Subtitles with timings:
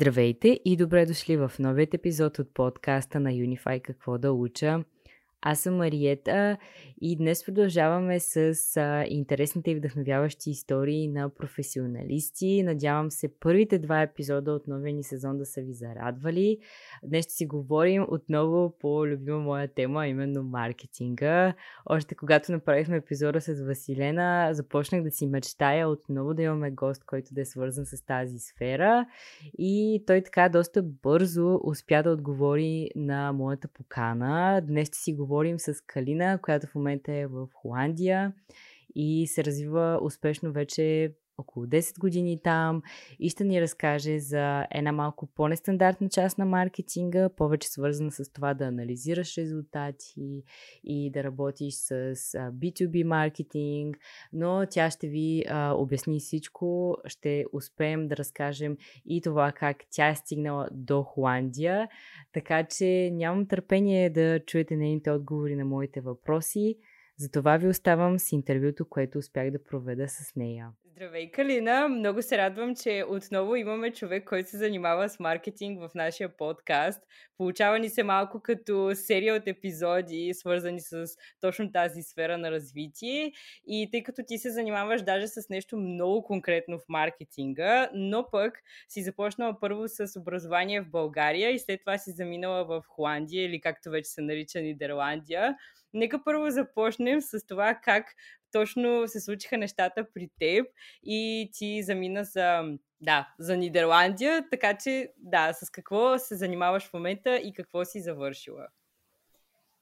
[0.00, 4.84] Здравейте и добре дошли в новият епизод от подкаста на Unify Какво да уча.
[5.42, 6.56] Аз съм Мариета
[7.00, 8.36] и днес продължаваме с
[8.76, 12.62] а, интересните и вдъхновяващи истории на професионалисти.
[12.62, 16.58] Надявам се първите два епизода от новия ни сезон да са ви зарадвали.
[17.04, 21.54] Днес ще си говорим отново по любима моя тема, именно маркетинга.
[21.86, 27.34] Още когато направихме епизода с Василена, започнах да си мечтая отново да имаме гост, който
[27.34, 29.06] да е свързан с тази сфера.
[29.58, 34.62] И той така доста бързо успя да отговори на моята покана.
[34.66, 35.27] Днес ще си говорим
[35.58, 38.32] с Калина, която в момента е в Холандия
[38.94, 42.82] и се развива успешно вече около 10 години там
[43.18, 48.54] и ще ни разкаже за една малко по-нестандартна част на маркетинга, повече свързана с това
[48.54, 50.42] да анализираш резултати
[50.84, 53.98] и да работиш с B2B маркетинг,
[54.32, 60.08] но тя ще ви а, обясни всичко, ще успеем да разкажем и това как тя
[60.08, 61.88] е стигнала до Холандия,
[62.32, 66.76] така че нямам търпение да чуете нейните отговори на моите въпроси.
[67.20, 70.70] Затова ви оставам с интервюто, което успях да проведа с нея.
[70.84, 71.88] Здравей, Калина!
[71.88, 77.02] Много се радвам, че отново имаме човек, който се занимава с маркетинг в нашия подкаст.
[77.36, 81.06] Получава ни се малко като серия от епизоди, свързани с
[81.40, 83.32] точно тази сфера на развитие.
[83.66, 88.58] И тъй като ти се занимаваш даже с нещо много конкретно в маркетинга, но пък
[88.88, 93.60] си започнала първо с образование в България и след това си заминала в Холандия или
[93.60, 95.56] както вече се нарича Нидерландия.
[95.98, 98.14] Нека първо започнем с това как
[98.52, 100.66] точно се случиха нещата при теб
[101.02, 102.62] и ти замина за,
[103.00, 108.00] да, за Нидерландия, така че да, с какво се занимаваш в момента и какво си
[108.00, 108.66] завършила?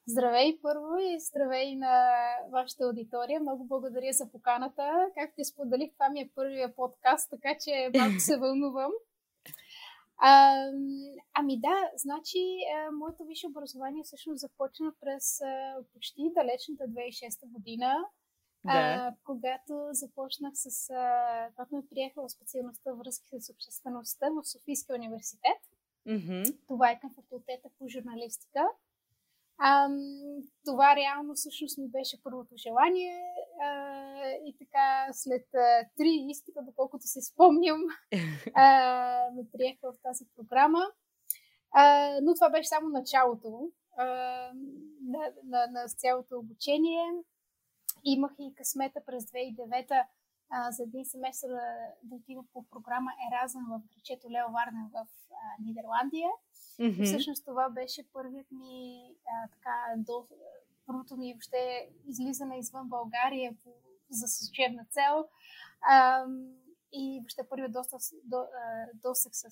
[0.08, 2.12] Здравей първо и здравей на
[2.52, 3.40] вашата аудитория.
[3.40, 5.06] Много благодаря за поканата.
[5.14, 8.90] Както споделих, това ми е първия подкаст, така че малко се вълнувам.
[10.18, 10.62] А,
[11.34, 12.38] ами да, значи
[12.76, 18.04] а, моето висше образование всъщност започна през а, почти далечната 2006 година,
[18.64, 18.72] да.
[18.72, 20.90] а, когато започнах с...
[20.90, 25.60] А, когато ме приеха в специалността връзки с обществеността в Софийския университет.
[26.06, 26.56] Mm-hmm.
[26.66, 28.68] Това е към факултета по журналистика.
[29.58, 29.88] А,
[30.64, 33.22] това реално всъщност ми беше първото желание
[33.62, 37.80] а, и така след а, три изпита, доколкото се спомням,
[38.54, 40.82] а, ме приеха в тази програма.
[41.72, 44.04] А, но това беше само началото а,
[45.06, 47.04] на, на, на цялото обучение.
[48.04, 50.06] Имах и късмета през 2009
[50.50, 55.06] а, за един семестър да, да отида по програма Еразъм в грачето Лео Варна в
[55.30, 56.28] а, Нидерландия.
[56.80, 57.04] Mm-hmm.
[57.04, 60.26] всъщност това беше първият ми а, така, до,
[60.86, 63.70] първото ми въобще излизане извън България по,
[64.10, 65.28] за служебна цел.
[65.80, 66.24] А,
[66.92, 68.44] и въобще първият досък, до,
[68.94, 69.50] досък с,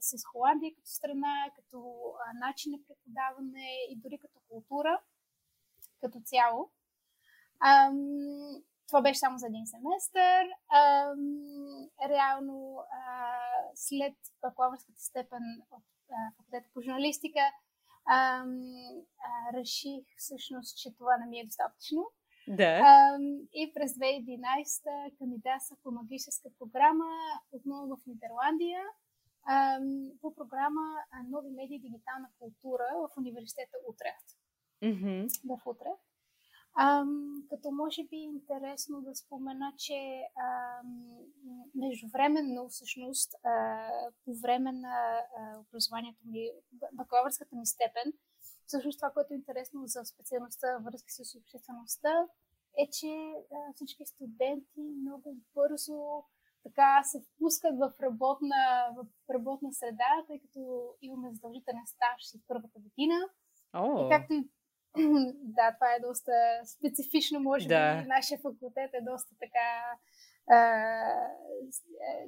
[0.00, 1.94] с Холандия като страна, като
[2.40, 5.00] начин на преподаване и дори като култура
[6.00, 6.70] като цяло.
[7.60, 10.46] Ам, това беше само за един семестър.
[10.74, 13.36] Ам, реално а,
[13.74, 15.84] след бакалавърската степен от
[16.36, 17.40] факултета по журналистика
[18.08, 18.62] ам,
[19.28, 22.10] а, реших всъщност, че това не ми е достатъчно.
[22.48, 22.80] Да.
[22.84, 23.22] Ам,
[23.52, 27.10] и през 2011 кандидатствах по магическа програма
[27.52, 28.82] отново в Нидерландия
[29.48, 30.86] ам, по програма
[31.28, 34.28] Нови медии и дигитална култура в университета Утрехт.
[34.82, 35.20] Mm-hmm.
[35.48, 36.13] В Утрехт.
[36.78, 41.06] Ам, като може би е интересно да спомена, че ам,
[41.74, 43.88] междувременно, всъщност, а,
[44.24, 46.50] по време на а, образованието ми,
[46.92, 48.12] бакалавърската ми степен,
[48.66, 52.26] всъщност това, което е интересно за специалността връзки с обществеността,
[52.78, 56.24] е, че а, всички студенти много бързо
[56.64, 62.78] така се впускат в работна, в работна среда, тъй като имаме задължителен стаж след първата
[62.78, 63.14] година.
[63.74, 64.06] Oh.
[64.06, 64.48] И както и
[65.56, 66.32] да, това е доста
[66.64, 68.02] специфично, може да.
[68.02, 69.96] би нашия факултет е доста така
[70.50, 70.58] а,
[72.10, 72.26] е,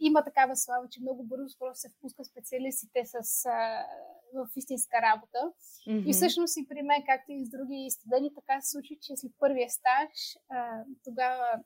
[0.00, 3.86] има такава слава, че много бързо просто се впуска специалистите с, а,
[4.34, 5.38] в истинска работа.
[5.38, 6.08] Mm-hmm.
[6.08, 9.32] И всъщност и при мен, както и с други студенти, така се случи, че след
[9.38, 10.18] първия стаж,
[10.48, 11.60] а, тогава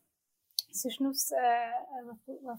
[0.73, 1.71] всъщност а,
[2.05, 2.59] в, в,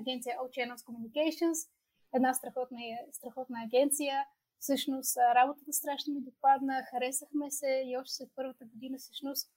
[0.00, 1.68] агенция All Channels Communications,
[2.14, 2.78] една страхотна,
[3.12, 4.24] страхотна агенция,
[4.62, 9.50] Всъщност работата страшно ми допадна, харесахме се и още след първата година всъщност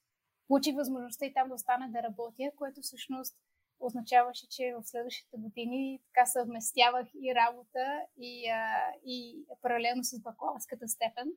[0.47, 3.37] получих възможността и там да остана да работя, което всъщност
[3.79, 10.87] означаваше, че в следващите години така съвместявах и работа, и, а, и паралелно с бакалавърската
[10.87, 11.31] степен.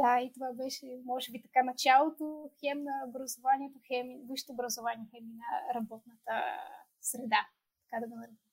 [0.00, 5.24] Да, и това беше, може би, така началото хем на образованието, хем висшето образование, хем
[5.24, 6.32] на работната
[7.00, 7.48] среда,
[7.84, 8.45] така да го наречем.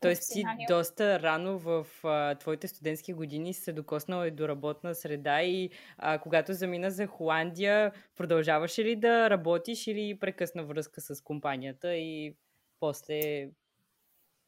[0.00, 5.42] Тоест ти доста рано в а, твоите студентски години се докоснала и до работна среда
[5.42, 11.94] и а, когато замина за Холандия, продължаваше ли да работиш или прекъсна връзка с компанията
[11.94, 12.36] и
[12.80, 13.50] после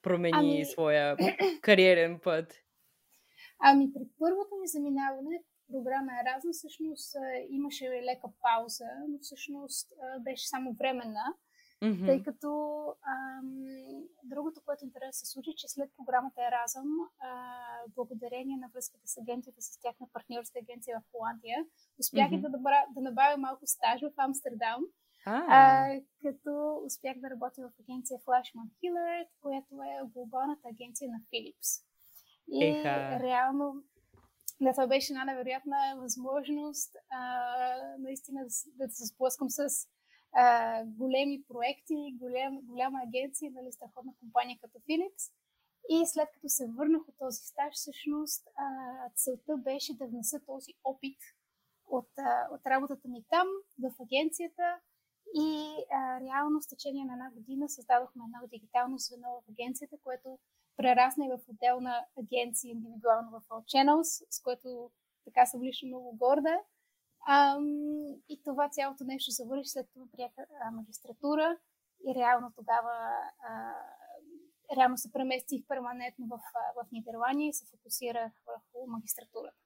[0.03, 0.65] промени ами...
[0.65, 1.17] своя
[1.63, 2.55] кариерен път?
[3.61, 5.43] Ами при първото ми заминаване
[5.73, 7.17] програма Еразъм всъщност
[7.51, 11.35] имаше лека пауза, но всъщност беше само временна
[11.83, 12.07] Mm-hmm.
[12.07, 12.51] Тъй като
[13.03, 13.67] ам,
[14.25, 16.89] другото, което интересно се случи, че след програмата Еразъм,
[17.95, 21.59] благодарение на връзката с агенцията, с тяхна партньорска агенция в Холандия,
[22.01, 22.41] успях mm-hmm.
[22.41, 24.85] да, добра, да набавя малко стаж в Амстердам.
[25.27, 25.45] Ah.
[25.49, 31.85] А, като успях да работя в агенция Flashman Hillard, която е глобалната агенция на Philips.
[32.53, 33.21] И Еха.
[33.21, 33.83] реално
[34.61, 37.21] да, това беше една невероятна възможност а,
[37.99, 39.89] наистина да, да се сблъскам с
[40.33, 45.33] а, големи проекти, голям, голяма агенция, нали, страхотна компания като Philips.
[45.91, 48.67] И след като се върнах от този стаж, всъщност а,
[49.15, 51.19] целта беше да внеса този опит
[51.87, 53.47] от, а, от работата ми там,
[53.83, 54.79] в агенцията.
[55.35, 60.39] И а, реално с течение на една година създадохме едно дигитално звено в агенцията, което
[60.77, 64.91] прерасна и в отделна агенция индивидуално в All Channels, с което
[65.25, 66.61] така съм лично много горда.
[67.29, 67.67] Ам,
[68.29, 71.59] и това цялото нещо завърши след това приеха магистратура
[72.09, 72.97] и реално тогава
[73.49, 73.75] а,
[74.77, 76.39] реално се преместих перманентно в,
[76.77, 79.57] в Нидерландия и се фокусирах върху магистратурата.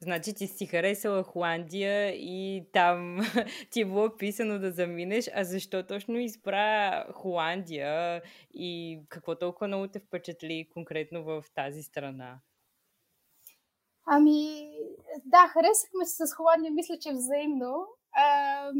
[0.00, 3.18] Значи ти си харесала Холандия и там
[3.70, 8.22] ти е било писано да заминеш, а защо точно избра Холандия
[8.54, 12.40] и какво толкова много те впечатли конкретно в тази страна?
[14.06, 14.70] Ами,
[15.24, 17.86] да, харесахме се с Холандия, мисля, че взаимно.
[18.12, 18.70] А,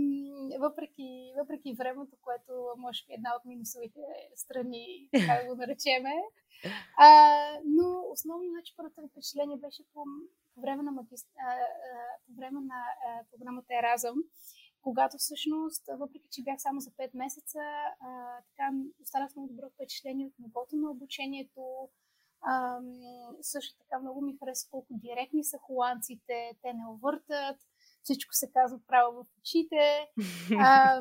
[0.61, 4.01] въпреки, въпреки времето, което може би е една от минусовите
[4.37, 6.15] страни, така да го наречеме.
[6.99, 7.09] А,
[7.65, 10.05] но основно, значи, първото ми впечатление беше по,
[10.55, 11.29] по време на, магист...
[11.39, 11.61] а, а,
[12.27, 14.17] по време на а, програмата Еразъм,
[14.83, 17.59] когато всъщност, въпреки че бях само за 5 месеца,
[18.01, 18.71] а, така
[19.03, 21.89] останах много добро впечатление от нивото на обучението,
[22.47, 22.81] а,
[23.41, 27.57] също така много ми харесва колко директни са холандците, те не увъртат,
[28.03, 30.09] всичко се казва право в очите.
[30.61, 31.01] А,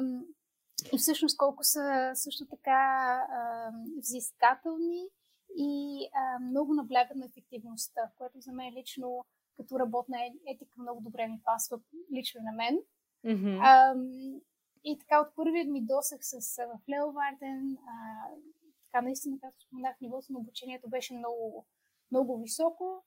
[0.94, 2.82] и всъщност колко са също така
[3.30, 5.08] а, взискателни
[5.58, 9.26] и а, много наблягат на ефективността, което за мен лично
[9.58, 10.18] като работна
[10.48, 11.80] етика много добре ми пасва
[12.18, 12.80] лично на мен.
[13.26, 13.60] Mm-hmm.
[13.64, 13.96] А,
[14.84, 17.78] и така от първият ми досък с в Леоварден,
[18.96, 21.66] така наистина, както споменах, нивото на обучението беше много,
[22.12, 23.04] много високо.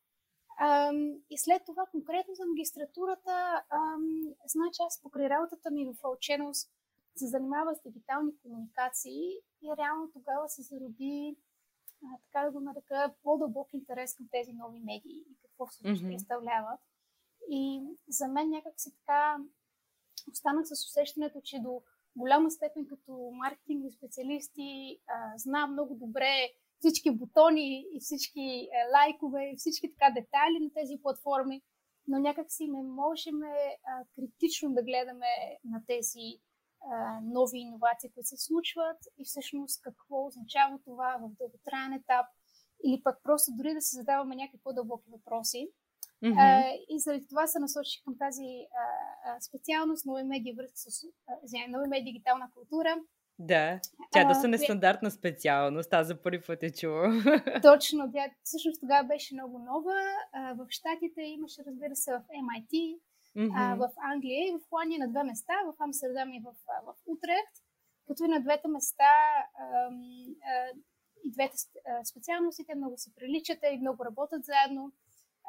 [0.61, 6.69] Ам, и след това, конкретно за магистратурата, ам, значи аз покрай работата ми в Alchenos
[7.17, 9.23] се занимава с дигитални комуникации
[9.63, 11.37] и реално тогава се зароди,
[12.05, 16.09] а, така да го нарека, по-дълбок интерес към тези нови медии и какво всъщност mm-hmm.
[16.09, 16.81] представляват.
[17.51, 19.39] И за мен някак си така
[20.33, 21.83] останах с усещането, че до
[22.19, 25.01] голяма степен като маркетингови специалисти
[25.37, 31.03] знам много добре всички бутони и всички е, лайкове и всички така детайли на тези
[31.03, 31.63] платформи,
[32.07, 35.33] но някак си не можем а, критично да гледаме
[35.65, 36.27] на тези
[37.23, 42.27] нови иновации, които се случват и всъщност какво означава това в дълготраен етап
[42.85, 45.71] или пък просто дори да се задаваме някакви по-дълбоки въпроси.
[46.25, 46.39] Mm-hmm.
[46.39, 48.49] А, и заради това се насочих към тази
[48.83, 48.85] а,
[49.25, 52.97] а, специалност нови медии връзка с а, нови медии дигитална култура.
[53.39, 53.81] Да,
[54.13, 57.09] тя е доста нестандартна специалност, аз за първи път е чула.
[57.63, 59.99] Точно, тя всъщност тогава беше много нова.
[60.33, 62.99] А, в Штатите имаше, разбира се, в MIT,
[63.37, 63.53] mm-hmm.
[63.57, 66.51] а, в Англия и в Холандия на две места, в Амстердам и в,
[66.87, 67.55] в Утрехт,
[68.07, 69.15] като и на двете места
[69.59, 69.65] а,
[70.51, 70.71] а,
[71.25, 71.57] и двете
[72.05, 74.93] специалностите много се приличат и много работят заедно.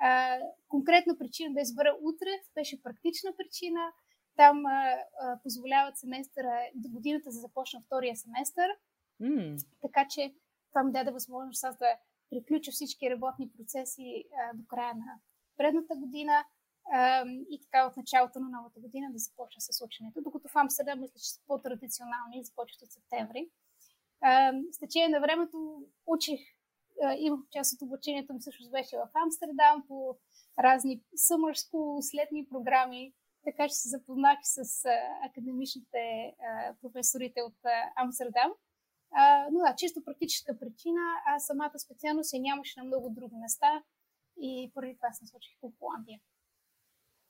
[0.02, 3.80] А, конкретна причина да избера утре беше практична причина.
[4.36, 8.70] Там а, а, позволяват семестъра, годината за да започна втория семестър.
[9.22, 9.66] Mm.
[9.82, 10.34] Така че
[10.70, 11.98] това ми даде възможност аз да
[12.30, 15.20] приключа всички работни процеси а, до края на
[15.58, 16.46] предната година
[16.92, 20.22] а, и така от началото на новата година да започна с ученето.
[20.22, 23.50] Докато в Амстердам мисля, че са по-традиционални и започват от септември.
[24.22, 26.40] А, с течение на времето учих
[27.18, 30.18] имах част от обучението ми всъщност беше в Амстердам по
[30.60, 33.14] разни summer school, следни програми,
[33.44, 34.90] така че се запознах с а,
[35.30, 38.52] академичните а, професорите от а, Амстердам.
[39.12, 43.84] А, но да, чисто практическа причина, а самата специалност се нямаше на много други места
[44.42, 46.20] и поради това се насочих по Холандия.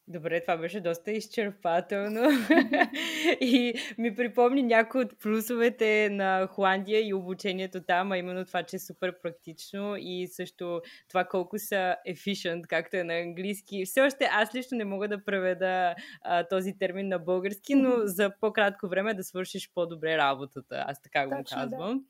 [0.09, 2.21] Добре, това беше доста изчерпателно
[3.41, 8.75] и ми припомни някои от плюсовете на Холандия и обучението там, а именно това, че
[8.75, 13.85] е супер практично и също това колко са efficient, както е на английски.
[13.85, 18.31] Все още аз лично не мога да преведа а, този термин на български, но за
[18.41, 20.83] по-кратко време да свършиш по-добре работата.
[20.87, 21.97] Аз така го Точно, казвам.
[21.97, 22.03] Да.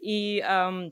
[0.00, 0.90] И ам,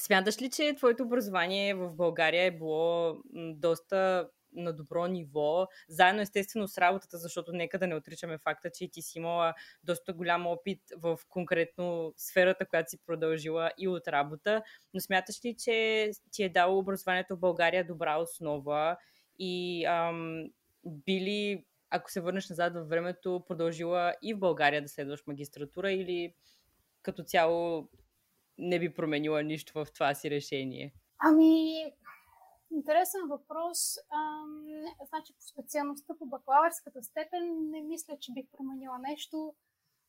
[0.00, 6.68] смяташ ли, че твоето образование в България е било доста на добро ниво, заедно естествено
[6.68, 9.54] с работата, защото нека да не отричаме факта, че ти си имала
[9.84, 14.62] доста голям опит в конкретно сферата, която си продължила и от работа,
[14.94, 18.96] но смяташ ли, че ти е дало образованието в България добра основа?
[19.38, 20.44] И ам,
[20.86, 26.34] били, ако се върнеш назад във времето, продължила и в България да следваш магистратура или
[27.02, 27.88] като цяло
[28.58, 30.94] не би променила нищо в това си решение?
[31.18, 31.84] Ами,
[32.72, 33.96] Интересен въпрос.
[34.10, 34.64] Ам,
[35.08, 39.54] значи по специалността по бакалавърската степен не мисля, че бих променила нещо.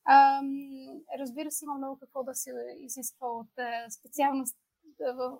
[0.06, 3.52] Ам, разбира се, има много какво да се изисква от,
[3.90, 4.58] специалност,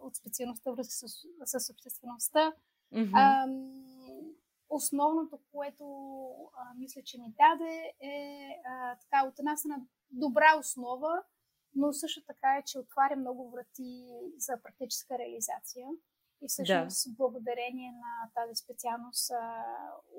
[0.02, 2.54] от специалността връзка с, с обществеността.
[2.94, 3.44] Mm-hmm.
[3.44, 4.34] Ам,
[4.70, 5.86] основното, което
[6.58, 9.78] а, мисля, че ми даде е а, така от една страна
[10.12, 11.24] добра основа,
[11.76, 15.88] но също така е, че отваря много врати за практическа реализация.
[16.44, 17.16] И всъщност, да.
[17.16, 19.64] благодарение на тази специалност, а,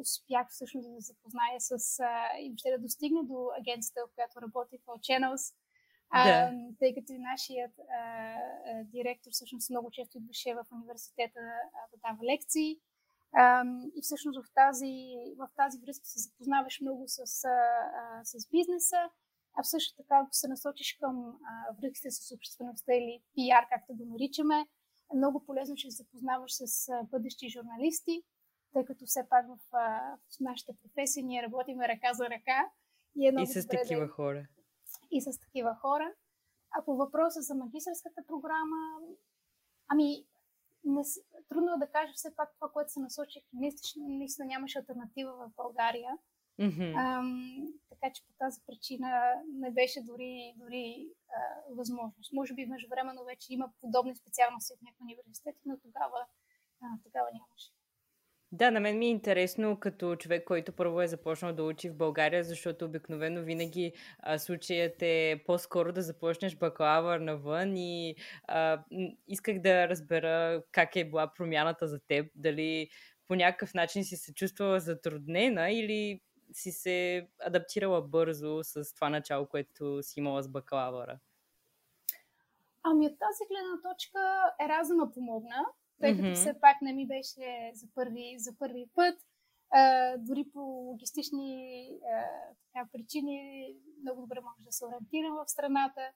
[0.00, 4.42] успях всъщност да се запозная с а, и въобще да достигна до агенцията, в която
[4.42, 5.54] работих в Channels,
[6.10, 6.58] а, да.
[6.78, 11.96] тъй като и нашият а, а, директор всъщност много често идваше в университета а, да
[12.04, 12.80] дава лекции.
[13.36, 13.64] А,
[13.96, 14.94] и всъщност в тази,
[15.38, 19.00] в тази връзка се запознаваш много с, а, с бизнеса,
[19.56, 21.38] а също така, ако се насочиш към
[21.78, 24.66] връзките с обществеността или PR, както го наричаме,
[25.12, 28.22] е много полезно, че се запознаваш с бъдещи журналисти,
[28.72, 32.70] тъй като все пак в, в нашата професия ние работим ръка за ръка.
[33.16, 34.12] И, е много и с такива да...
[34.12, 34.46] хора.
[35.10, 36.14] И с такива хора.
[36.70, 38.98] А по въпроса за магистрската програма,
[39.88, 40.26] ами,
[40.84, 41.02] не,
[41.48, 45.50] трудно е да кажа все пак това, което се насочих, наистина, наистина нямаше альтернатива в
[45.56, 46.18] България.
[46.60, 46.92] Mm-hmm.
[46.96, 51.40] Ам, така че по тази причина не беше дори, дори а,
[51.76, 52.32] възможност.
[52.32, 56.26] Може би междувременно вече има подобни специалности в някои университети, но тогава,
[56.82, 57.70] а, тогава нямаше.
[58.52, 61.96] Да, на мен ми е интересно като човек, който първо е започнал да учи в
[61.96, 68.16] България, защото обикновено винаги а, случаят е по-скоро да започнеш бакалавър навън и
[68.48, 68.84] а,
[69.28, 72.88] исках да разбера как е била промяната за теб, дали
[73.28, 76.20] по някакъв начин си се чувствала затруднена или
[76.54, 81.18] си се адаптирала бързо с това начало, което си имала с бакалавъра?
[82.82, 84.20] Ами от тази гледна точка
[84.60, 85.66] Еразъма помогна,
[86.00, 86.34] тъй като mm-hmm.
[86.34, 89.18] все пак не ми беше за първи, за първи път.
[89.70, 92.24] А, дори по логистични а,
[92.72, 93.68] така, причини
[94.02, 96.10] много добре може да се ориентирам в страната.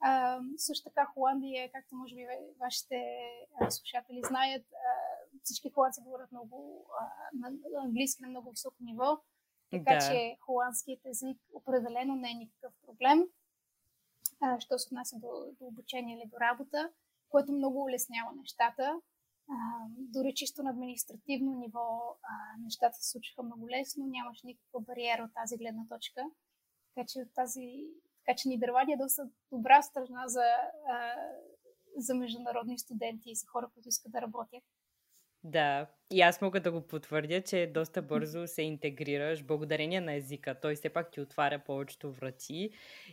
[0.00, 2.26] А, също така Холандия, както може би
[2.60, 2.96] вашите
[3.60, 4.90] а, слушатели знаят, а,
[5.42, 7.04] всички холандци говорят много а,
[7.40, 9.18] на английски на много високо ниво.
[9.70, 10.10] Така да.
[10.10, 13.24] че холандският език определено не е никакъв проблем,
[14.40, 15.28] а, що се отнася до,
[15.60, 16.90] до обучение или до работа,
[17.28, 19.00] което много улеснява нещата.
[19.50, 19.54] А,
[19.88, 25.34] дори чисто на административно ниво а, нещата се случиха много лесно, нямаше никаква бариера от
[25.34, 26.30] тази гледна точка.
[26.94, 27.86] Така че, тази,
[28.18, 30.44] така че Нидерландия е доста добра страна за,
[30.88, 31.14] а,
[31.96, 34.64] за международни студенти и за хора, които искат да работят.
[35.48, 40.60] Да, и аз мога да го потвърдя, че доста бързо се интегрираш благодарение на езика.
[40.62, 42.70] Той все пак ти отваря повечето врати.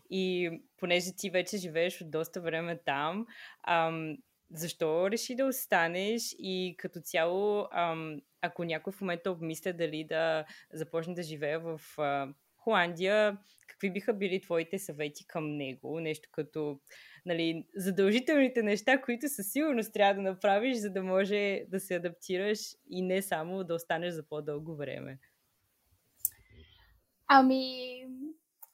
[0.09, 3.27] И понеже ти вече живееш от доста време там,
[3.63, 4.17] ам,
[4.51, 10.45] защо реши да останеш и като цяло, ам, ако някой в момента обмисля дали да
[10.73, 12.27] започне да живее в а,
[12.57, 13.37] Холандия,
[13.85, 15.99] какви биха били твоите съвети към него?
[15.99, 16.79] Нещо като
[17.25, 22.59] нали, задължителните неща, които със сигурност трябва да направиш, за да може да се адаптираш
[22.89, 25.19] и не само да останеш за по-дълго време?
[27.27, 27.65] Ами,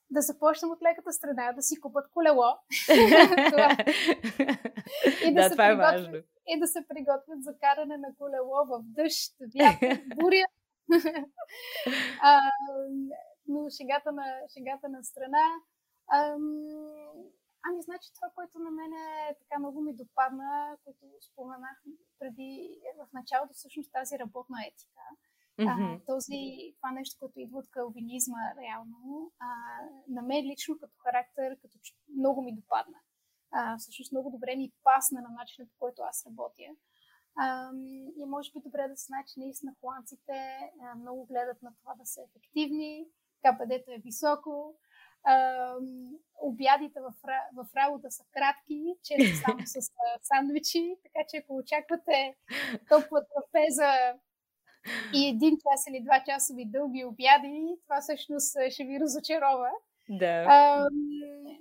[0.10, 2.46] да започнем от леката страна, да си купат колело.
[5.26, 6.18] и да, да това е важно.
[6.48, 10.46] И да се приготвят за каране на колело в дъжд, вятър, буря.
[12.22, 12.40] а,
[13.48, 15.46] но шегата на, шегата на страна.
[16.14, 16.92] Ам,
[17.64, 21.84] Ами, значи това, което на мен е така много ми допадна, което споменах
[22.20, 25.02] преди в началото, всъщност тази работна етика.
[25.60, 26.02] Mm-hmm.
[26.02, 26.40] А, този,
[26.78, 29.50] това нещо, което идва от калвинизма, реално, а,
[30.08, 31.78] на мен лично като характер, като
[32.18, 32.98] много ми допадна.
[33.52, 36.64] А, всъщност много добре ми пасна на начина, по който аз работя.
[37.38, 37.72] А,
[38.18, 40.38] и може би добре да се знае, че наистина холандците
[40.82, 43.08] а, много гледат на това да са ефективни,
[43.44, 43.58] така
[43.88, 44.76] е високо.
[45.24, 45.76] А,
[46.42, 47.14] обядите в,
[47.56, 52.36] в работа са кратки, често само с сандвичи, така че ако очаквате
[52.90, 54.14] топла трапеза
[55.14, 59.72] и един час или два часови дълги обяди, това всъщност ще ви разочарова.
[60.10, 60.46] Да.
[60.50, 60.88] А,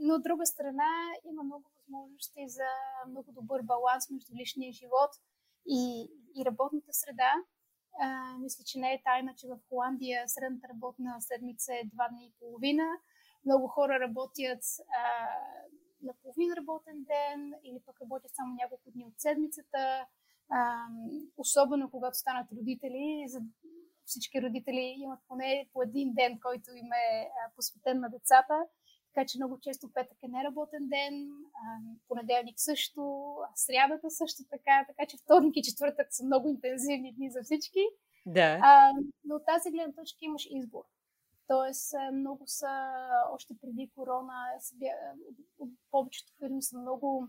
[0.00, 0.90] но от друга страна
[1.24, 2.70] има много възможности за
[3.08, 5.10] много добър баланс между личния живот
[5.66, 7.32] и, и работната среда.
[8.38, 12.34] Мисля, че не е тайна, че в Холандия средната работна седмица е два дни и
[12.38, 12.84] половина.
[13.44, 14.62] Много хора работят
[14.98, 15.28] а,
[16.02, 20.06] на половин работен ден или пък работят само няколко дни от седмицата.
[20.50, 20.86] А,
[21.36, 23.24] особено когато станат родители.
[23.28, 23.40] За
[24.04, 28.54] всички родители имат поне по един ден, който им е посветен на децата.
[29.14, 31.30] Така че много често петък е неработен ден,
[32.08, 37.42] понеделник също, срядата също така, така че вторник и четвъртък са много интензивни дни за
[37.42, 37.80] всички.
[38.26, 38.58] Да.
[38.62, 38.92] А,
[39.24, 40.84] но от тази гледна точка имаш избор.
[41.46, 42.92] Тоест, много са,
[43.32, 44.44] още преди корона,
[45.90, 47.28] повечето фирми са много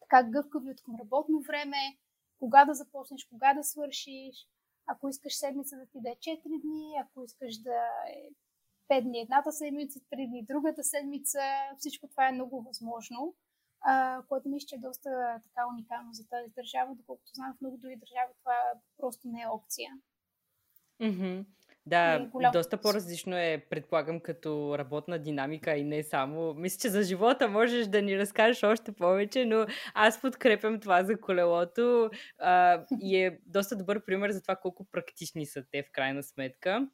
[0.00, 1.98] така гъвкави от към работно време,
[2.38, 4.48] кога да започнеш, кога да свършиш.
[4.86, 7.76] Ако искаш седмица да ти да е 4 дни, ако искаш да
[8.08, 8.30] е
[8.88, 11.40] 5 дни едната седмица, 3 дни другата седмица,
[11.78, 13.34] всичко това е много възможно,
[13.80, 15.10] а, което мисля, че е доста
[15.44, 18.56] така уникално за тази държава, доколкото знам в много други държави това
[18.96, 19.90] просто не е опция.
[21.02, 21.44] Mm-hmm.
[21.86, 22.52] Да, голям...
[22.52, 26.54] доста по-различно е, предполагам, като работна динамика и не само.
[26.54, 31.20] Мисля, че за живота можеш да ни разкажеш още повече, но аз подкрепям това за
[31.20, 36.22] колелото а, и е доста добър пример за това колко практични са те в крайна
[36.22, 36.88] сметка.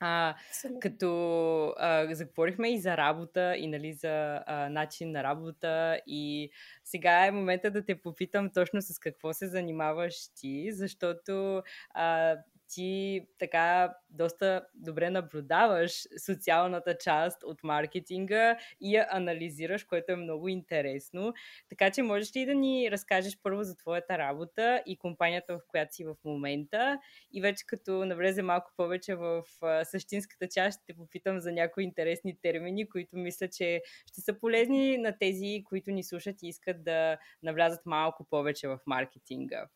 [0.00, 0.34] А,
[0.80, 6.50] като а, заговорихме и за работа, и нали, за а, начин на работа, и
[6.84, 11.62] сега е момента да те попитам точно с какво се занимаваш ти, защото
[11.94, 12.36] а,
[12.70, 15.92] ти така доста добре наблюдаваш
[16.26, 21.32] социалната част от маркетинга и я анализираш, което е много интересно.
[21.68, 25.94] Така че можеш ли да ни разкажеш първо за твоята работа и компанията, в която
[25.94, 26.98] си в момента
[27.32, 29.42] и вече като навлезе малко повече в
[29.84, 34.98] същинската част, ще те попитам за някои интересни термини, които мисля, че ще са полезни
[34.98, 39.68] на тези, които ни слушат и искат да навлязат малко повече в маркетинга.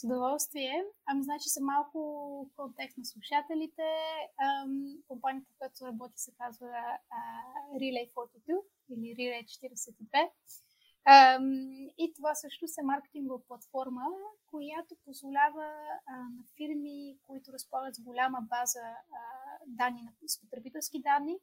[0.00, 0.84] С удоволствие.
[1.06, 3.82] Ами, значи са малко контекст на слушателите.
[4.38, 10.30] Ам, компанията, която работи, се казва uh, Relay 42 или Relay 42.
[11.04, 14.02] Ам, и това също е маркетингова платформа,
[14.50, 15.66] която позволява
[16.06, 19.22] а, на фирми, които разполагат с голяма база а,
[19.66, 21.38] данни, с потребителски данни,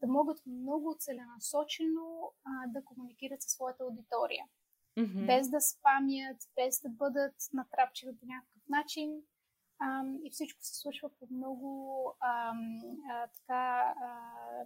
[0.00, 4.44] да могат много целенасочено а, да комуникират със своята аудитория
[4.98, 5.26] mm-hmm.
[5.26, 9.22] без да спамят, без да бъдат натрапчиви по някакъв начин.
[9.80, 11.70] Ам, и всичко се случва по много
[12.20, 12.80] ам,
[13.10, 14.10] а, така, а,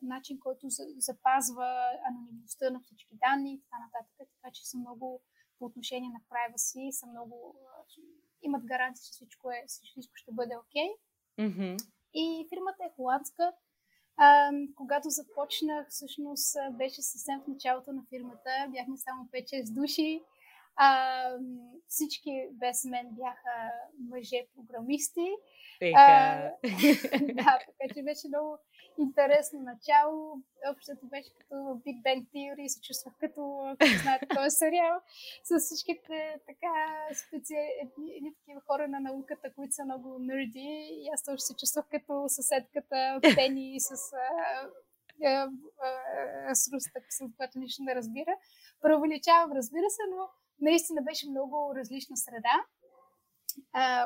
[0.02, 1.70] начин, който за, запазва
[2.08, 4.28] анонимността на всички данни и така нататък.
[4.36, 5.22] Така че са много
[5.58, 7.56] по отношение на privacy, са много.
[8.42, 10.88] Имат гаранция, че всичко, е, всичко ще бъде окей.
[10.88, 11.48] Okay.
[11.48, 11.76] Mm-hmm.
[12.14, 13.52] И фирмата е холандска.
[14.22, 18.50] А, когато започнах, всъщност беше съвсем в началото на фирмата.
[18.68, 20.22] Бяхме само 5-6 души.
[20.76, 21.22] А,
[21.88, 23.70] всички без мен бяха
[24.10, 25.28] мъже-програмисти.
[25.96, 26.40] А,
[27.38, 28.58] да, така че беше много
[28.98, 30.36] интересно начало.
[30.72, 35.00] Общото беше като Big Bang Theory, се чувствах като, като знаете, този сериал,
[35.44, 36.72] с всичките така
[38.16, 40.70] едни такива хора на науката, които са много нърди.
[41.00, 43.90] И аз също се чувствах като съседката Пени с
[46.54, 48.32] с руста, с която нищо не разбира.
[48.80, 50.28] Преувеличавам, разбира се, но
[50.60, 52.54] наистина беше много различна среда.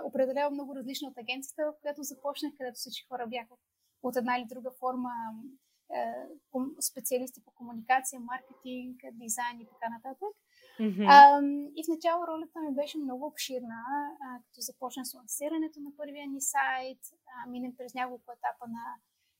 [0.05, 3.55] Определено много различна от агенцията, в която започнах, където всички хора бяха
[4.03, 5.11] от една или друга форма
[6.81, 10.35] специалисти по комуникация, маркетинг, дизайн и така нататък.
[10.81, 11.07] Mm-hmm.
[11.09, 11.17] А,
[11.77, 13.81] и в начало ролята ми беше много обширна,
[14.25, 16.99] а, като започна с лансирането на първия ни сайт,
[17.33, 18.85] а, минем през няколко етапа на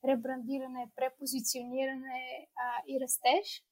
[0.09, 3.65] ребрандиране, препозициониране а, и растеж.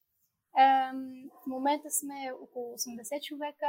[0.55, 3.67] В момента сме около 80 човека,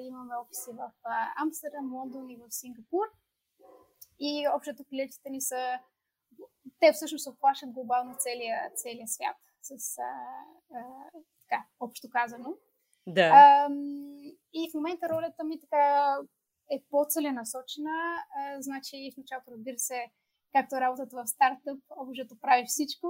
[0.00, 0.90] имаме офиси в
[1.36, 3.06] Амстердам, Лондон и в Сингапур.
[4.20, 5.78] И общото клиентите ни са
[6.80, 10.02] те всъщност обхващат глобално целия, целия свят, с а,
[10.74, 10.82] а,
[11.40, 12.54] така, общо казано.
[13.06, 13.30] Да.
[13.34, 13.68] А,
[14.52, 16.16] и в момента ролята ми така
[16.70, 18.24] е по-целенасочена.
[18.36, 20.10] А, значи в началото, разбира се,
[20.52, 23.08] както работата в стартъп, общо прави всичко.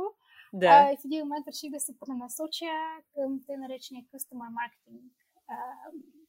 [0.52, 0.66] Да.
[0.66, 2.66] А, и в един момент реших да се пренасоча
[3.14, 5.00] към те наречения Customer Marketing
[5.48, 5.54] а,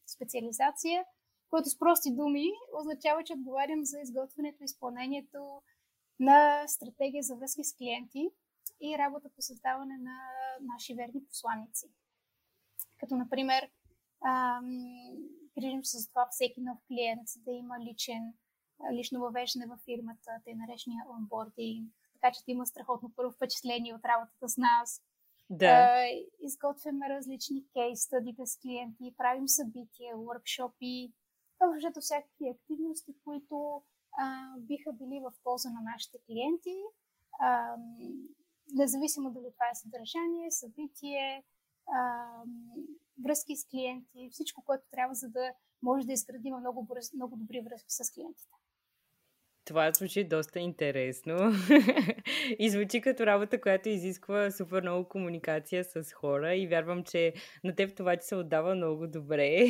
[0.08, 1.06] специализация.
[1.50, 2.46] което с прости думи
[2.80, 5.62] означава, че отговарям за изготвянето и изпълнението
[6.20, 8.30] на стратегия за връзки с клиенти
[8.82, 10.18] и работа по създаване на
[10.62, 11.88] наши верни посланици.
[12.98, 13.70] Като, например,
[15.58, 18.34] грижим се за това всеки нов клиент да има личен,
[18.94, 24.06] лично въвеждане във фирмата, те наречения онбординг, така че да има страхотно първо впечатление от
[24.06, 25.02] работата с нас.
[25.50, 26.06] Да.
[26.42, 31.14] изготвяме различни кейс стадите с клиенти, правим събития, workshopи,
[31.60, 33.84] въобще всякакви активности, които
[34.18, 36.78] а, биха били в полза на нашите клиенти.
[37.40, 37.76] А,
[38.74, 41.44] независимо дали това е съдържание, събитие,
[41.88, 42.26] а,
[43.24, 47.92] връзки с клиенти, всичко, което трябва, за да може да изградим много, много добри връзки
[47.94, 48.56] с клиентите.
[49.66, 51.38] Това звучи доста интересно.
[52.60, 56.56] И звучи като работа, която изисква супер много комуникация с хора.
[56.56, 59.48] И вярвам, че на теб това ти се отдава много добре.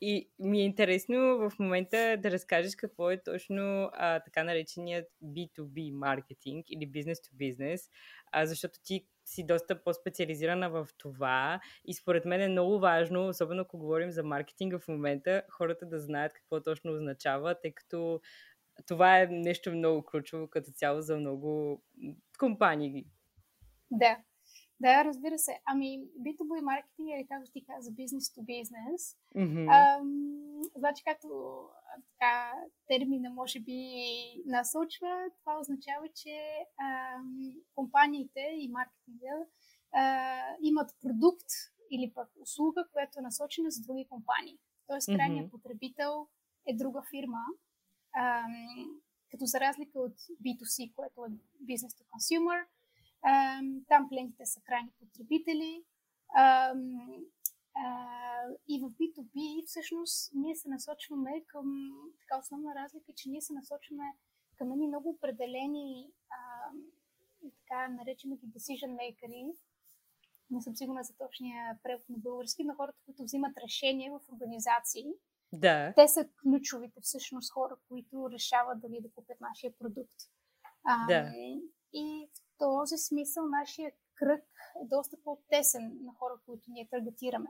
[0.00, 5.92] и ми е интересно в момента да разкажеш какво е точно а, така нареченият B2B
[5.92, 7.78] маркетинг или business to
[8.32, 13.62] а, защото ти си доста по-специализирана в това и според мен е много важно, особено
[13.62, 18.20] ако говорим за маркетинга в момента, хората да знаят какво точно означава, тъй като
[18.86, 21.82] това е нещо много ключово като цяло за много
[22.38, 23.06] компании.
[23.90, 24.16] Да,
[24.80, 25.52] да, разбира се.
[25.64, 29.16] Ами, B2B маркетинг е, както ти каза, бизнес to бизнес.
[30.74, 31.28] Значи, както
[32.12, 32.52] така,
[32.86, 33.80] термина може би
[34.46, 36.36] насочва, това означава, че
[36.80, 39.36] ам, компаниите и маркетинга
[39.92, 41.50] а, имат продукт
[41.90, 44.58] или пък услуга, която е насочена за други компании.
[44.86, 45.50] Тоест, крайният mm-hmm.
[45.50, 46.28] потребител
[46.66, 47.44] е друга фирма,
[48.16, 49.00] ам,
[49.30, 51.28] като за разлика от B2C, което е
[51.60, 52.66] бизнес to consumer,
[53.88, 55.84] там клиентите са крайни потребители.
[58.68, 64.04] И в B2B всъщност ние се насочваме към така основна разлика, че ние се насочваме
[64.56, 66.12] към едни много определени
[67.40, 69.56] така наречени ги decision makers.
[70.50, 75.04] Не съм сигурна за точния превод на български, но хората, които взимат решения в организации.
[75.52, 75.92] Да.
[75.96, 80.16] Те са ключовите всъщност хора, които решават дали да купят нашия продукт.
[81.08, 81.32] Да.
[81.92, 84.44] И в този смисъл нашия кръг
[84.82, 87.48] е доста по-тесен на хора, които ние таргетираме.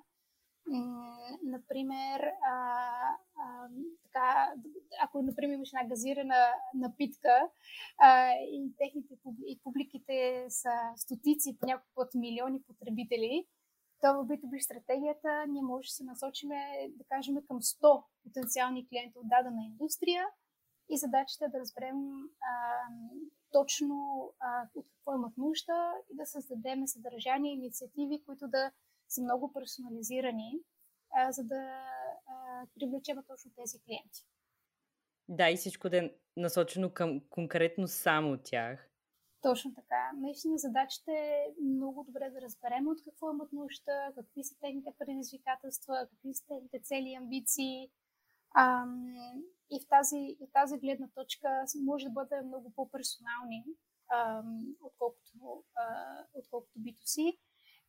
[1.43, 2.89] Например, а,
[3.37, 3.69] а,
[4.03, 4.53] така,
[5.03, 7.49] ако например имаш една газирана напитка
[7.99, 9.15] а, и техните
[9.47, 13.47] и публиките са стотици, по някакъв път милиони потребители,
[14.01, 19.19] то в B2B стратегията ние може да се насочиме, да кажем, към 100 потенциални клиенти
[19.19, 20.27] от дадена индустрия
[20.89, 21.97] и задачата е да разберем
[22.41, 22.55] а,
[23.53, 23.97] точно
[24.41, 28.71] а, от какво имат нужда и да създадем съдържание инициативи, които да
[29.09, 30.61] са много персонализирани,
[31.15, 31.55] а, за да
[32.27, 34.27] а, привлечем точно тези клиенти.
[35.29, 38.91] Да, и всичко да е насочено към конкретно само тях.
[39.43, 40.11] Точно така.
[40.17, 46.07] Наистина задачата е много добре да разберем от какво имат нужда, какви са техните предизвикателства,
[46.11, 47.91] какви са техните цели и амбиции.
[48.57, 49.15] Ам,
[49.71, 53.65] и в тази, в тази гледна точка може да бъде много по-персонални,
[54.13, 55.85] ам, отколкото, а,
[56.35, 57.39] отколкото B2C.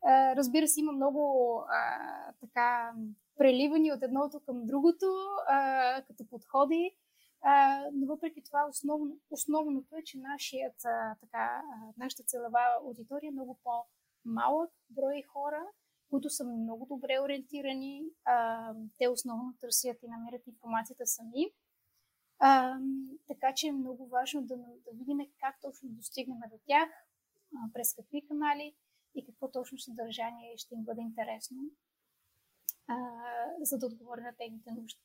[0.06, 2.94] А, разбира се, има много а, така
[3.38, 5.06] преливани от едното към другото,
[5.50, 6.98] а, като подходи.
[7.42, 11.62] А, но въпреки това, основно, основното е, че нашият, а, така,
[11.98, 15.64] нашата целева аудитория е много по-малък брой хора,
[16.10, 18.04] които са много добре ориентирани.
[18.26, 21.54] А, те основно търсят и намират информацията сами.
[22.40, 22.80] А,
[23.28, 26.90] така че е много важно да, да видим как точно достигнем до тях,
[27.56, 28.76] а, през какви канали
[29.18, 31.58] и какво точно съдържание ще им бъде интересно,
[32.88, 32.96] а,
[33.62, 35.00] за да отговоря на техните нужди.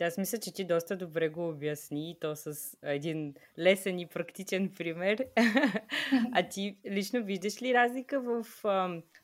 [0.00, 4.72] Аз мисля, че ти доста добре го обясни и то с един лесен и практичен
[4.74, 5.26] пример.
[6.32, 8.46] а ти лично виждаш ли разлика в...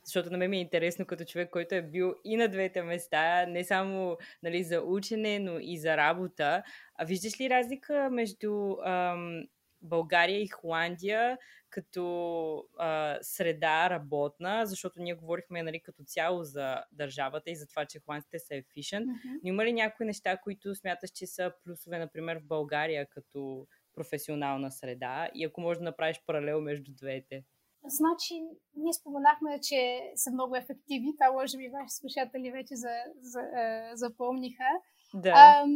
[0.05, 3.45] Защото на мен ми е интересно като човек, който е бил и на двете места,
[3.45, 6.63] не само нали, за учене, но и за работа.
[6.95, 9.43] А виждаш ли разлика между ам,
[9.81, 11.37] България и Холандия
[11.69, 17.85] като а, среда работна, защото ние говорихме нали, като цяло за държавата и за това,
[17.85, 19.05] че холандците са efficient.
[19.05, 19.39] Mm-hmm.
[19.43, 24.71] Но има ли някои неща, които смяташ, че са плюсове, например, в България като професионална
[24.71, 27.43] среда и ако можеш да направиш паралел между двете?
[27.85, 28.33] Значи,
[28.75, 31.15] ние споменахме, че са много ефективни.
[31.17, 32.89] Това може би ваши слушатели вече за,
[33.21, 34.69] за, за, запомниха.
[35.13, 35.29] Да.
[35.29, 35.69] Ам,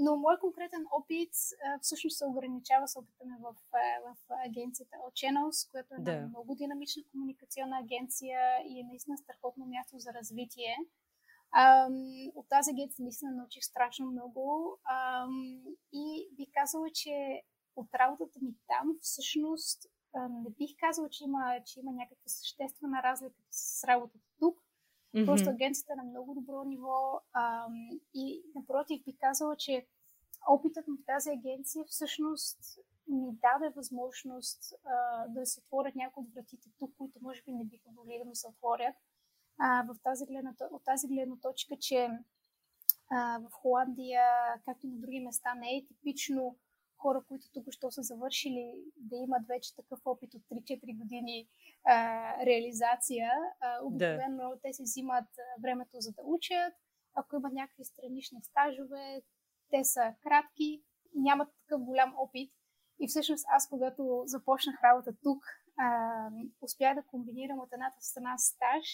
[0.00, 1.30] но мой конкретен опит
[1.80, 3.54] всъщност се ограничава с опита ми в,
[4.04, 6.26] в агенцията All Channels, която е една да.
[6.28, 10.76] много динамична комуникационна агенция и е наистина страхотно място за развитие.
[11.52, 11.94] Ам,
[12.34, 17.42] от тази агенция наистина научих страшно много ам, и бих казала, че
[17.76, 23.34] от работата ми там всъщност не бих казала, че има, че има някаква съществена разлика
[23.50, 24.69] с работата тук.
[25.14, 25.26] Mm-hmm.
[25.26, 29.86] Просто агенцията е на много добро ниво ам, и напротив бих казала, че
[30.48, 32.58] опитът на тази агенция всъщност
[33.08, 37.64] ми даде възможност а, да се отворят някои от вратите тук, които може би не
[37.64, 38.94] биха могли да ми се отворят.
[39.58, 42.08] А, в тази гледна, от тази гледна точка, че
[43.10, 44.22] а, в Холандия,
[44.64, 46.56] както и на други места, не е типично
[47.02, 51.48] хора, които тук що са завършили, да имат вече такъв опит от 3-4 години
[51.84, 51.96] а,
[52.46, 53.30] реализация.
[53.60, 54.60] А, обикновено да.
[54.62, 55.28] те си взимат
[55.62, 56.74] времето за да учат.
[57.14, 59.22] Ако имат някакви странични стажове,
[59.70, 60.82] те са кратки,
[61.14, 62.52] нямат такъв голям опит.
[63.00, 65.44] И всъщност аз, когато започнах работа тук,
[65.78, 68.84] а, успях да комбинирам от едната страна стаж,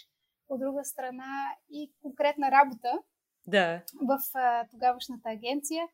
[0.49, 3.03] от друга страна и конкретна работа
[3.47, 3.83] да.
[4.03, 5.89] в а, тогавашната агенция.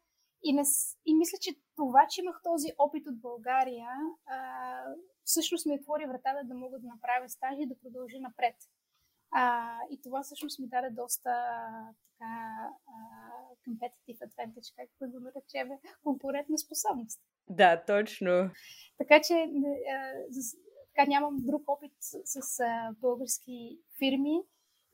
[0.45, 0.63] И, не,
[1.07, 3.89] и мисля, че това, че имах този опит от България,
[4.27, 4.85] а,
[5.25, 8.57] всъщност ми отвори вратата да мога да направя стаж и да продължа напред.
[9.31, 11.31] А, и това всъщност ми даде доста
[12.03, 12.69] така
[13.69, 15.69] competitive advantage, както да го наречем,
[16.05, 17.21] конкурентна способност.
[17.49, 18.51] Да, точно.
[18.99, 20.13] Така че а,
[20.95, 24.43] така нямам друг опит с, с а, български фирми.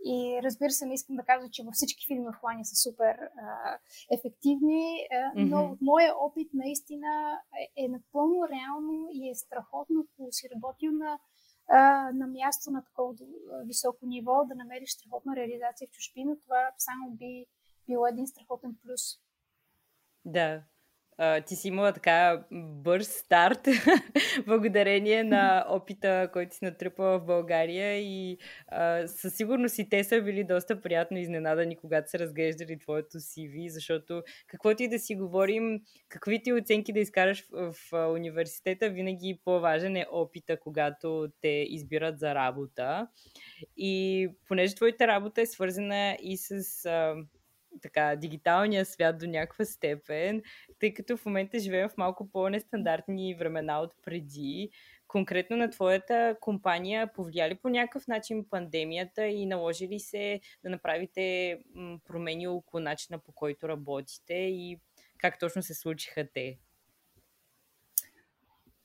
[0.05, 3.15] И разбира се, не искам да кажа, че във всички филми в Холандия са супер
[3.19, 3.79] а,
[4.13, 5.73] ефективни, а, но mm-hmm.
[5.73, 7.41] от моя опит наистина
[7.77, 11.19] е, е напълно реално и е страхотно, ако си работил на,
[11.69, 13.15] а, на място на такова
[13.65, 16.37] високо ниво, да намериш страхотна реализация в чужбина.
[16.41, 17.47] Това само би
[17.89, 19.01] било един страхотен плюс.
[20.25, 20.63] Да,
[21.47, 23.69] ти си имала така бърз старт,
[24.47, 30.23] благодарение на опита, който си натрупала в България и а, със сигурност и те са
[30.23, 35.81] били доста приятно изненадани, когато са разглеждали твоето CV, защото каквото и да си говорим,
[36.09, 42.35] каквито оценки да изкараш в, в университета, винаги по-важен е опита, когато те избират за
[42.35, 43.09] работа.
[43.77, 46.85] И понеже твоята работа е свързана и с...
[46.87, 47.15] А,
[47.83, 50.43] така, дигиталния свят до някаква степен,
[50.81, 54.71] тъй като в момента живеем в малко по-нестандартни времена от преди.
[55.09, 61.59] Конкретно на твоята компания повлияли по някакъв начин пандемията и наложи ли се да направите
[62.05, 64.81] промени около начина по който работите и
[65.19, 66.59] как точно се случиха те?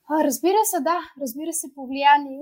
[0.09, 0.99] Разбира се, да.
[1.21, 2.39] Разбира се, повлияни.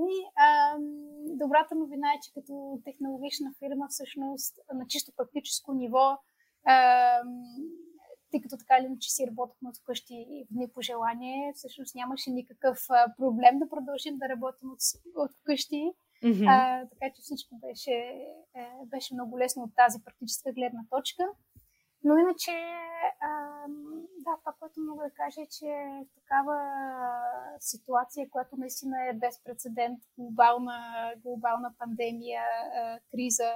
[1.19, 6.17] Добрата новина е, че като технологична фирма всъщност на чисто практическо ниво
[8.31, 12.29] тъй като така или иначе си работихме от вкъщи в дни по желание, всъщност нямаше
[12.29, 12.77] никакъв
[13.17, 14.79] проблем да продължим да работим от,
[15.15, 15.83] от вкъщи.
[16.23, 16.45] Mm-hmm.
[16.49, 17.91] А, така че всичко беше,
[18.55, 21.23] е, беше много лесно от тази практическа гледна точка.
[22.03, 22.51] Но иначе,
[23.21, 23.29] а,
[24.25, 25.69] да, това, което мога да кажа е, че
[26.05, 26.57] в такава
[27.59, 30.79] ситуация, която наистина е безпредседент, глобална,
[31.23, 32.43] глобална пандемия,
[32.75, 33.51] а, криза,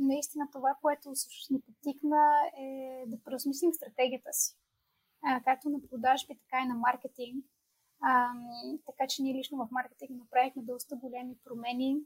[0.00, 4.56] наистина това, което също ни потикна е да преосмислим стратегията си.
[5.22, 7.44] А, както на продажби, така и на маркетинг.
[8.02, 8.28] А,
[8.86, 11.96] така че ние лично в маркетинг направихме доста големи промени,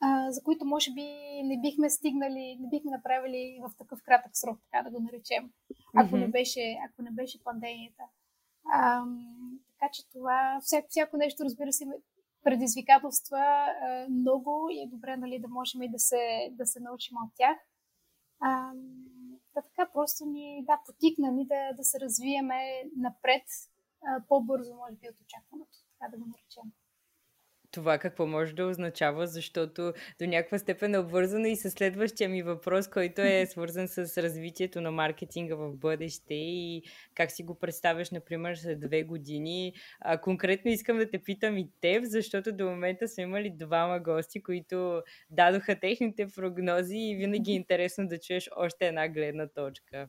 [0.00, 1.02] а, за които може би
[1.44, 5.52] не бихме стигнали, не бихме направили в такъв кратък срок, така да го наречем,
[5.96, 6.20] ако, mm-hmm.
[6.20, 8.02] не, беше, ако не беше пандемията.
[8.72, 9.04] А,
[9.72, 11.84] така че това, всяко, всяко нещо, разбира се,
[12.44, 13.66] предизвикателства
[14.10, 17.56] много и е добре нали, да можем и да се, да се научим от тях.
[18.40, 18.72] А,
[19.54, 22.60] да, така просто ни да, потикна ни да, да се развиеме
[22.96, 23.44] напред
[24.28, 26.72] по-бързо, може би, от очакваното, така да го наречем
[27.72, 32.42] това какво може да означава, защото до някаква степен е обвързано и с следващия ми
[32.42, 36.82] въпрос, който е свързан с развитието на маркетинга в бъдеще и
[37.14, 39.74] как си го представяш, например, след две години.
[40.00, 44.42] А, конкретно искам да те питам и теб, защото до момента сме имали двама гости,
[44.42, 50.08] които дадоха техните прогнози и винаги е интересно да чуеш още една гледна точка.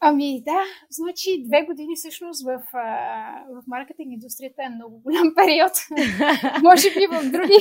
[0.00, 2.62] Ами да, значи две години всъщност в,
[3.48, 5.72] в маркетинг индустрията е много голям период.
[6.62, 7.60] може би в други,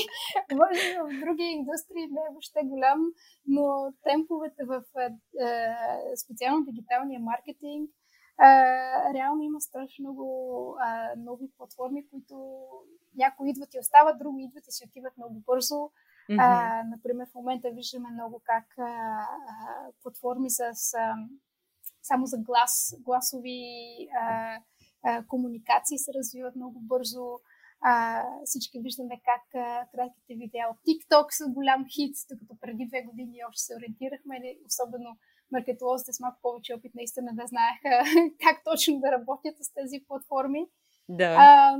[0.52, 3.00] в други индустрии не е въобще голям,
[3.48, 4.84] но темповете в
[6.24, 7.90] специално дигиталния маркетинг
[9.14, 10.76] реално има страшно много
[11.18, 12.36] нови платформи, които
[13.16, 15.76] някои идват и остават, други идват и си отиват много бързо.
[15.76, 16.38] Mm-hmm.
[16.40, 19.26] А, например, в момента виждаме много как а, а,
[20.04, 20.62] платформи с
[20.94, 21.16] а,
[22.08, 23.62] само за глас, гласови
[24.22, 24.58] а,
[25.04, 27.40] а, комуникации се развиват много бързо.
[27.82, 33.02] А, всички виждаме как а, кратките видеа от TikTok са голям хит, докато преди две
[33.02, 35.18] години още се ориентирахме, особено
[35.52, 37.92] маркетолозите с малко повече опит наистина да знаеха
[38.44, 40.68] как точно да работят с тези платформи.
[41.10, 41.36] Да.
[41.40, 41.78] А,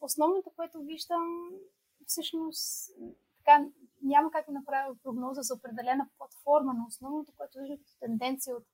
[0.00, 1.50] основното, което виждам,
[2.06, 2.90] всъщност,
[3.38, 3.64] така,
[4.02, 8.64] няма как да направя прогноза за определена платформа, но основното, което виждам като тенденция от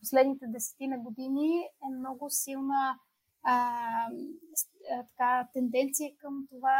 [0.00, 2.98] последните десетина години е много силна
[3.42, 4.08] а,
[4.88, 6.78] така, тенденция към това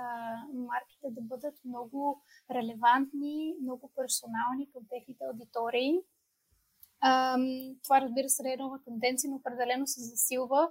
[0.00, 6.00] а, марките да бъдат много релевантни, много персонални към техните аудитории.
[7.00, 7.38] А,
[7.84, 10.70] това, разбира се, е нова тенденция, но определено се засилва,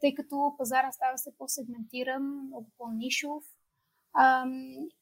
[0.00, 3.44] тъй като пазара става все по-сегментиран, много по-нишов.
[4.12, 4.46] А,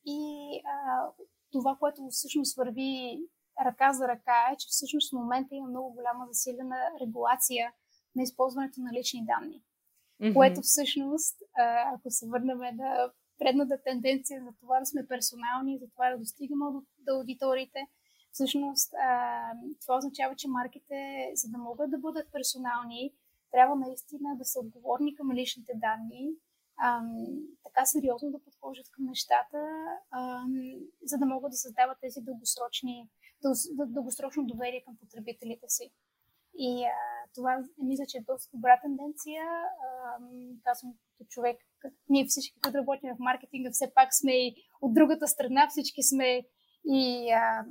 [0.06, 1.06] и а,
[1.52, 3.20] това, което всъщност върви
[3.64, 7.72] ръка за ръка е, че всъщност в момента има много голяма засилена регулация
[8.16, 9.62] на използването на лични данни.
[10.22, 10.34] Mm-hmm.
[10.34, 11.42] Което всъщност,
[11.94, 16.64] ако се върнем на предната тенденция за това да сме персонални, за това да достигаме
[16.98, 17.78] до аудиториите,
[18.32, 18.92] всъщност
[19.82, 23.14] това означава, че марките, за да могат да бъдат персонални,
[23.50, 26.30] трябва наистина да са отговорни към личните данни,
[27.64, 29.58] така сериозно да подхождат към нещата,
[31.04, 33.10] за да могат да създават тези дългосрочни,
[33.86, 35.90] дългосрочно доверие към потребителите си.
[36.58, 36.90] И а,
[37.34, 39.42] това мисля, че е доста добра тенденция.
[39.86, 40.18] А,
[40.64, 41.56] казвам като човек,
[42.08, 46.42] ние всички, които работим в маркетинга, все пак сме и от другата страна, всички сме
[46.84, 47.66] и а,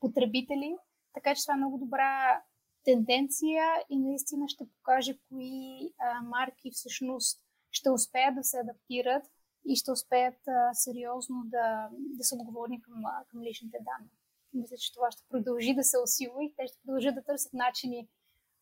[0.00, 0.76] потребители.
[1.14, 2.42] Така че това е много добра
[2.84, 9.22] тенденция и наистина ще покаже кои а, марки всъщност ще успеят да се адаптират
[9.68, 12.94] и ще успеят а, сериозно да, да са отговорни към,
[13.28, 14.10] към личните данни
[14.54, 18.08] мисля, че това ще продължи да се усилва и те ще продължат да търсят начини,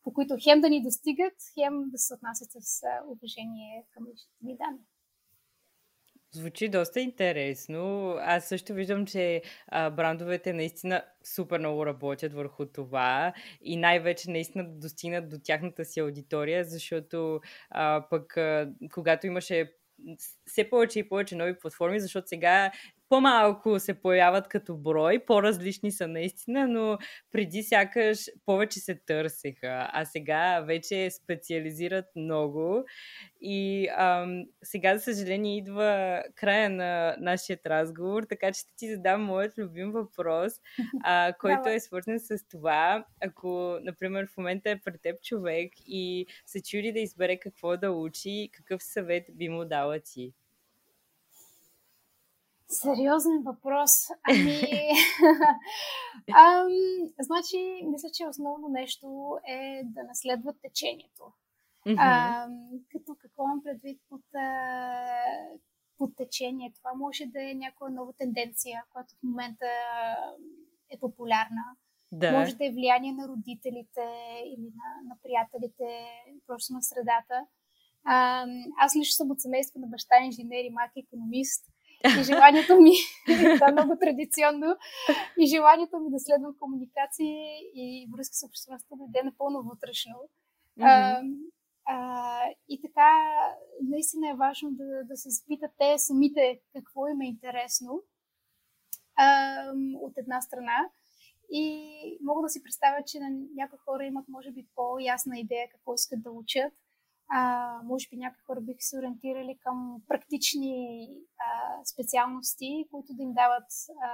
[0.03, 4.57] по които хем да ни достигат, хем да се отнасят с уважение към личните ни
[4.57, 4.85] данни.
[6.35, 8.15] Звучи доста интересно.
[8.19, 14.63] Аз също виждам, че а, брандовете наистина супер много работят върху това и най-вече наистина
[14.63, 19.73] да достигнат до тяхната си аудитория, защото а, пък а, когато имаше
[20.45, 22.71] все повече и повече нови платформи, защото сега
[23.13, 26.97] по-малко се появяват като брой, по-различни са наистина, но
[27.31, 32.83] преди сякаш повече се търсеха, а сега вече специализират много.
[33.41, 39.23] И ам, сега, за съжаление, идва края на нашия разговор, така че ще ти задам
[39.23, 40.53] моят любим въпрос,
[41.03, 46.25] а, който е свързан с това, ако, например, в момента е пред теб човек и
[46.45, 50.33] се чуди да избере какво да учи, какъв съвет би му дала ти?
[52.73, 53.91] Сериозен въпрос.
[54.29, 54.61] Ами,
[56.35, 56.67] ам,
[57.19, 61.23] значи, мисля, че основно нещо е да наследват течението.
[61.87, 61.95] Mm-hmm.
[61.99, 62.47] А,
[62.91, 64.21] като какво имам предвид под,
[65.97, 66.73] под течение?
[66.75, 69.65] Това може да е някоя нова тенденция, която в момента
[70.89, 71.63] е популярна.
[72.11, 72.31] Да.
[72.31, 74.05] Може да е влияние на родителите
[74.45, 76.05] или на, на приятелите,
[76.47, 77.45] просто на средата.
[78.05, 78.45] А,
[78.79, 81.72] аз лично съм от семейство на баща инженер и майка економист.
[82.19, 82.91] И желанието ми,
[83.55, 84.75] това е много традиционно,
[85.39, 87.35] и желанието ми да следвам комуникации
[87.75, 90.15] и връзка с обществеността да е напълно вътрешно.
[90.79, 90.83] Mm-hmm.
[90.85, 91.21] А,
[91.85, 92.39] а,
[92.69, 93.09] и така,
[93.81, 98.01] наистина е важно да, да се запитат те самите какво им е интересно
[99.15, 99.55] а,
[100.01, 100.89] от една страна.
[101.51, 105.93] И мога да си представя, че на някои хора имат, може би, по-ясна идея какво
[105.93, 106.73] искат да учат
[107.29, 111.07] а, може би някои хора биха се ориентирали към практични
[111.39, 113.69] а, специалности, които да им дават
[114.03, 114.09] а,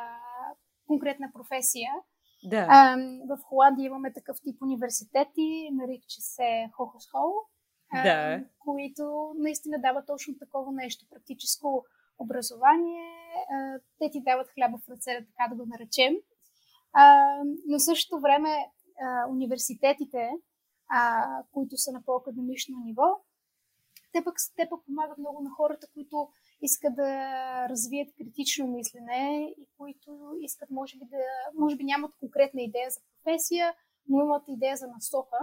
[0.88, 1.92] конкретна професия.
[2.44, 2.68] Да.
[2.70, 2.98] А,
[3.30, 7.34] в Холандия имаме такъв тип университети, нарича се Хохосхол,
[7.94, 8.44] да.
[8.60, 11.86] които наистина дават точно такова нещо, практическо
[12.20, 13.12] образование.
[13.52, 16.14] А, те ти дават хляба в ръце, така да го наречем.
[16.94, 17.34] А,
[17.68, 18.50] но в същото време
[19.02, 20.30] а, университетите
[20.90, 23.22] а, които са на по-академично ниво.
[24.12, 26.30] Те пък, те пък помагат много на хората, които
[26.62, 27.12] искат да
[27.70, 31.18] развият критично мислене и които искат, може би, да,
[31.60, 33.74] може би нямат конкретна идея за професия,
[34.10, 35.38] но имат идея за насока.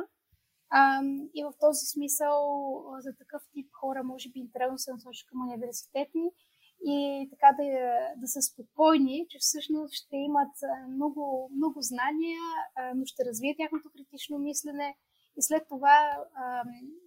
[0.70, 1.02] А,
[1.34, 2.38] и в този смисъл
[2.98, 6.30] за такъв тип хора може би интересно се насочи към университети
[6.84, 7.64] и така да,
[8.16, 10.54] да са спокойни, че всъщност ще имат
[10.88, 12.40] много, много знания,
[12.94, 14.96] но ще развият тяхното критично мислене,
[15.36, 16.24] и след това,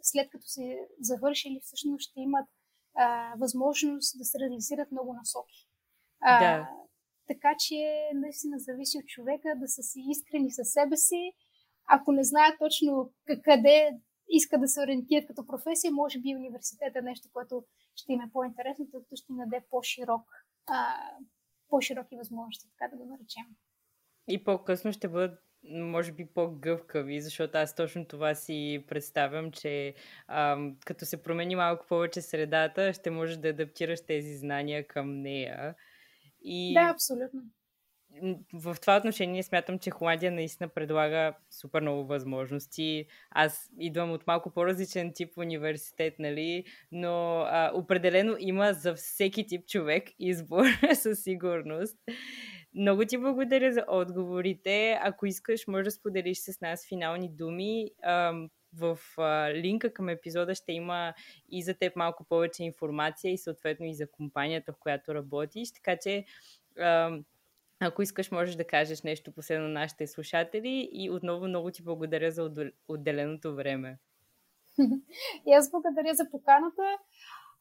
[0.01, 2.49] след като се завършили, всъщност ще имат
[3.37, 5.67] възможност да се реализират много насоки.
[6.21, 6.69] Да.
[7.27, 7.75] Така че
[8.13, 11.31] наистина зависи от човека да са си искрени със себе си.
[11.87, 13.13] Ако не знаят точно
[13.43, 13.99] къде
[14.29, 17.65] иска да се ориентират като професия, може би университет е нещо, което
[17.95, 20.21] ще им е по-интересно, тъй като ще им даде по-широк,
[20.67, 20.95] а,
[21.69, 23.45] по-широки възможности, така да го наречем.
[24.27, 29.93] И по-късно ще бъдат може би по-гъвкави, защото аз точно това си представям, че
[30.27, 35.75] ам, като се промени малко повече средата, ще можеш да адаптираш тези знания към нея.
[36.41, 36.73] И...
[36.73, 37.41] Да, абсолютно
[38.53, 43.05] в това отношение смятам, че Холандия наистина предлага супер много възможности.
[43.31, 46.63] Аз идвам от малко по-различен тип университет, нали?
[46.91, 51.97] Но а, определено има за всеки тип човек избор със сигурност.
[52.73, 54.99] Много ти благодаря за отговорите.
[55.01, 57.91] Ако искаш, може да споделиш с нас финални думи.
[58.73, 58.99] В
[59.53, 61.13] линка към епизода ще има
[61.49, 65.71] и за теб малко повече информация и съответно и за компанията, в която работиш.
[65.73, 66.25] Така че
[67.79, 72.31] ако искаш, можеш да кажеш нещо последно на нашите слушатели и отново много ти благодаря
[72.31, 72.51] за
[72.87, 73.97] отделеното време.
[75.47, 76.97] И аз благодаря за поканата.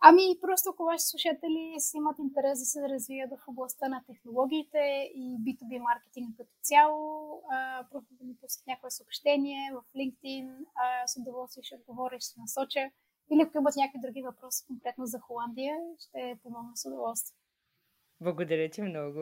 [0.01, 5.11] Ами, просто ако ваши слушатели си имат интерес да се развият в областта на технологиите
[5.15, 7.43] и B2B маркетинг като цяло,
[7.91, 12.41] просто да ми пускат някое съобщение в LinkedIn, а, с удоволствие ще отговоря и ще
[12.41, 12.91] насоча.
[13.33, 17.37] Или ако имат някакви други въпроси конкретно за Холандия, ще помогна с удоволствие.
[18.21, 19.21] Благодаря ти много.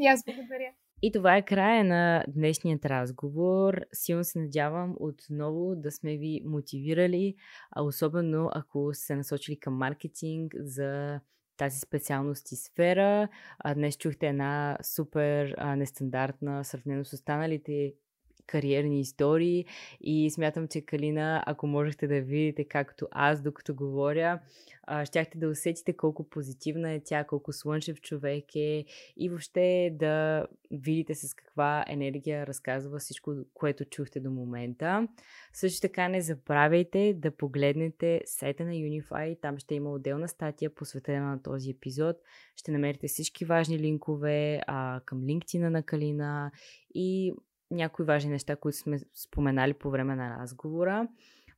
[0.00, 0.72] И аз благодаря.
[1.02, 3.80] И това е края на днешният разговор.
[3.92, 7.34] Силно се надявам отново да сме ви мотивирали,
[7.70, 11.20] а особено ако се насочили към маркетинг за
[11.56, 13.28] тази специалност и сфера.
[13.58, 17.94] А днес чухте една супер а, нестандартна, сравнено с останалите
[18.46, 19.64] кариерни истории
[20.00, 24.40] и смятам, че Калина, ако можехте да видите както аз, докато говоря,
[25.04, 28.84] щяхте да усетите колко позитивна е тя, колко слънчев човек е
[29.16, 35.08] и въобще да видите с каква енергия разказва всичко, което чухте до момента.
[35.52, 41.26] Също така не забравяйте да погледнете сайта на Unify, там ще има отделна статия посветена
[41.30, 42.16] на този епизод.
[42.56, 46.50] Ще намерите всички важни линкове а, към LinkedIn на Калина
[46.94, 47.34] и
[47.70, 51.08] някои важни неща, които сме споменали по време на разговора.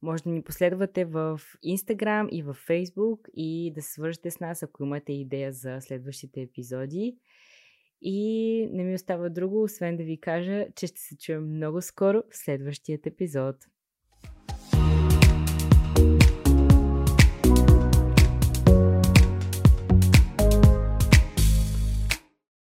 [0.02, 4.62] Може да ни последвате в Instagram и в Facebook и да се свържете с нас,
[4.62, 7.16] ако имате идея за следващите епизоди.
[8.02, 12.22] И не ми остава друго, освен да ви кажа, че ще се чуем много скоро
[12.30, 13.56] в следващият епизод.